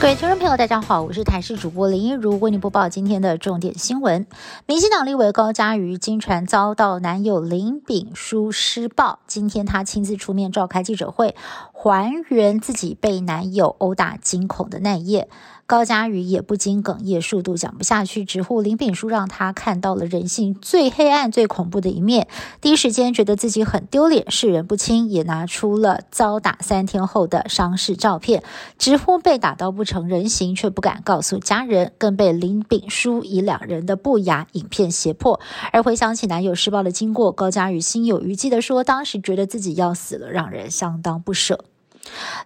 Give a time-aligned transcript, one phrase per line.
[0.00, 4.28] 各位听众朋友，大家好，我是台视主播林一如，为您播报今天的重点新闻。
[4.64, 11.34] 民进党立委高嘉瑜经传遭到男友林炳书施暴，今天她亲自出面召开记者会，
[11.72, 15.28] 还原自己被男友殴打惊恐的那一夜。
[15.66, 22.26] 高嘉瑜也不禁哽咽，数度讲不下去，直呼林炳书让他看到了人性最黑暗、最恐怖的一面。
[22.62, 28.42] 第一时间觉得自己很丢脸，世人不清，也拿出了遭打三天后的伤势照片，
[28.78, 35.40] 直呼被打到不成人形，却不敢告诉家人，更被林炳书以两人的不雅影片胁迫。
[35.72, 41.64] 而回想起男友施暴的经过，高嘉瑜心有余悸的说：“当时觉得自己要死了，让人相当不舍。”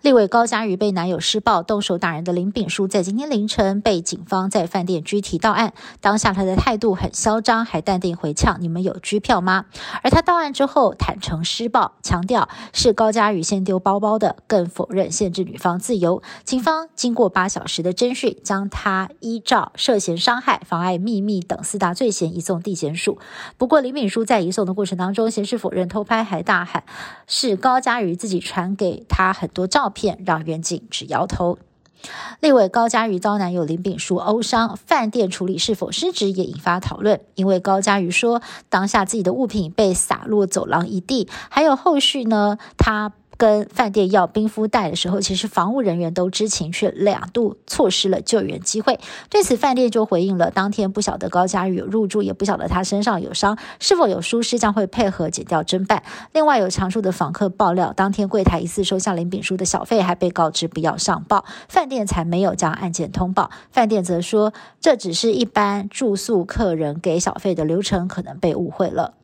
[0.02, 5.73] 立委高嘉瑜被男友施暴动手打人的林炳书，在今天凌晨被警方在饭店拘提到案。
[6.01, 9.67] 当下他的态度很嚣张，还淡定回呛：“你们有拘票吗？”
[10.03, 16.20] 而他到案之后坦诚施暴，强调是高嘉瑜先丢包包的，更否认限制女方自由。
[16.42, 23.19] 警方经过八小时的侦讯，将他依照涉嫌伤害、妨碍秘密等四大罪嫌移送地检署。
[23.56, 26.83] 不过林炳书在移送的过程当中，先是否认偷拍，还大喊
[27.29, 29.52] 是高嘉瑜自己传给他很。
[29.53, 31.58] 多照片让远景直摇头。
[32.41, 37.20] 立委高嘉瑜遭男友林炳书殴伤，饭店处理是否失职也引发讨论。
[37.36, 43.12] 因为高嘉瑜说，当下自己的物品被洒落走廊一地，还有后续呢，他。
[43.43, 49.01] 跟饭店要冰敷袋的时候，其实防务人员都知情，却两度错失了救援机会。
[49.29, 56.05] 对此，饭店就回应了：当天不晓得高嘉瑜有入住，也不晓得他身上有伤，是否有疏失，将会配合检调侦办。
[56.33, 63.51] 另外，有常住的访客爆料，当天柜台疑似收下林炳书的小费，还被告知不要上报，饭店才没有将案件通报。
[63.73, 69.15] 饭店则说，这只是一般住宿客人给小费的流程，可能被误会了。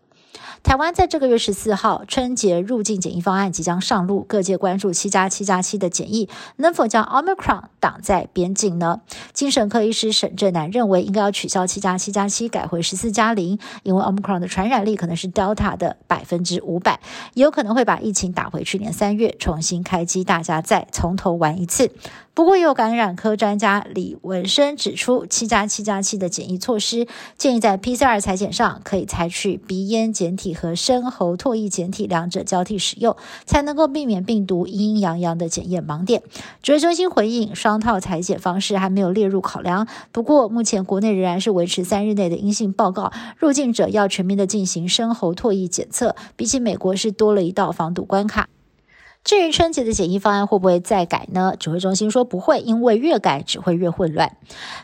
[0.62, 9.00] 台湾在这个月十四号春节入境检疫方案即将上路，各界关注七加七加七的检疫能否将 Omicron 挡在边境呢？
[9.32, 17.00] 精神科医师沈正南认为，应该要取消七加七加七，改回十四加零，因为 Omicron 的传染力可能是 Delta 的百分之五百，
[17.34, 21.92] 有可能会把疫情打回去年三月，重新开机，大家再从头玩一次。
[22.34, 36.22] 不过，也有感染科专家李文生指出，七加七加七的检疫措施建议在 PCR 裁剪上可以采取鼻咽检体和深喉唾液检体两者交替使用，才能够避免病毒阴阴阳阳的检验盲点。
[36.62, 39.86] 指挥中心回应，双套裁剪方式还没有列入考量。
[40.12, 48.48] 不过，目前国内仍然是维持三日内的阴性报告，入境者要全面的进行深喉唾液检测，比起美国是多了一道防堵关卡。
[49.24, 51.52] 至于春节的检疫方案会不会再改呢？
[51.58, 54.36] 指挥中心说不会，因为越改只会越混乱。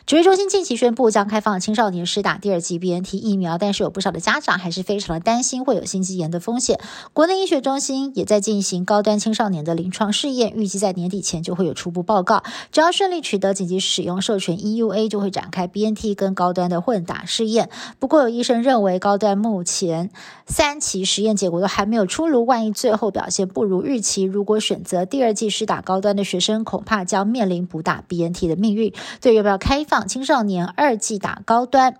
[0.06, 6.78] 指挥中心近期宣布将开放青少年施打第二剂 BNT 疫苗，但是有不少的家长还是非常的担心会有心肌炎的风险。
[7.14, 12.42] 国内医学中心也在进行高端青少年的临床试验，预计在年底前就会有初步报告。
[12.70, 17.70] 只要顺利取得紧急使用授权 EUA，就会展开 BNT 跟高端的混打试验。
[17.98, 20.10] 不过有医生认为，高端目前
[20.46, 24.23] 三期实验结果都还没有出炉，万一最后表现不如预期。
[24.24, 28.92] 如果选择第二季施打高端的学生，恐怕将面临补打 BNT 的命运。
[29.20, 31.98] 对要不要开放青少年二季打高端，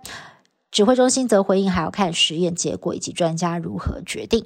[0.71, 4.45] 指挥中心则回应还要看实验结果以及专家如何决定。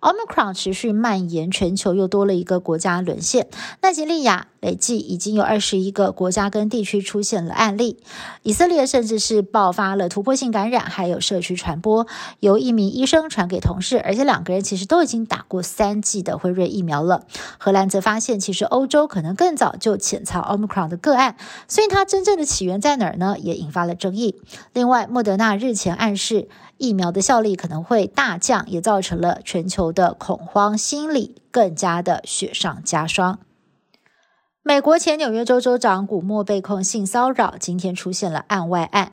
[0.00, 3.48] Omicron 持续蔓延，全球又多了一个国家沦陷。
[3.82, 7.98] 奈及利亚累计已经有二十一个国家跟地区出现了案例，
[8.42, 12.06] 以色列甚至是爆发了突破性感染，还有社区传播，
[12.40, 17.24] 由一名医生传给同事，而且两个人其实都已经打过三剂的辉瑞疫苗了。
[17.58, 21.36] 荷兰则发现，其实欧洲可能更早就潜藏 Omicron 的个案，
[21.66, 23.36] 所以它真正的起源在哪儿呢？
[23.38, 24.40] 也引发了争议。
[24.72, 29.78] 另外，莫德纳日前暗示疫苗的效力可能会大降，也造成了全球。
[29.92, 33.38] 的恐慌心理更加的雪上加霜。
[34.62, 39.12] 美国前纽约州州长古默被控性骚扰，今天出现了案外案。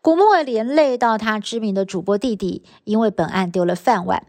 [0.00, 4.26] 古默连累到他知名的主播弟弟，因为本案丢了饭碗。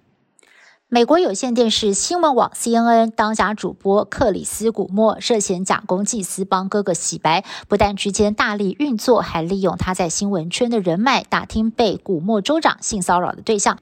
[0.89, 13.79] 美国有线电视新闻网 CNN 当家主播克里斯·古默涉嫌假公济私，帮哥哥洗白，不但之间大力运作，还利用他在新闻圈的人脉，打听被古默州长性骚扰的对象。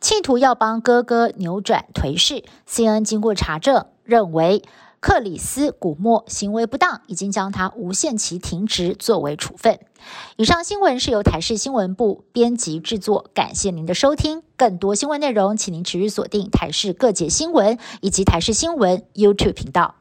[0.00, 2.44] 企图要帮哥哥扭转颓势。
[2.68, 4.62] CNN 经过查证，认为
[5.00, 9.78] 克里斯·古默行为不当，已经将他无限期停职作为处分。
[10.36, 14.42] 以上新闻是由台视新闻部编辑制作，感谢您的收听。
[14.56, 19.97] 更多新闻内容，请您持续锁定台视各界新闻以及台视新闻 YouTube 频道。